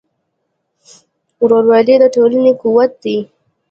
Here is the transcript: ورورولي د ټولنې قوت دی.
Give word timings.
ورورولي 1.41 1.95
د 2.01 2.03
ټولنې 2.15 2.51
قوت 2.61 2.91
دی. 3.03 3.17